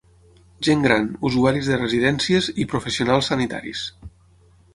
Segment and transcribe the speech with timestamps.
[0.67, 3.85] Gent gran, usuaris de residències i professionals sanitaris.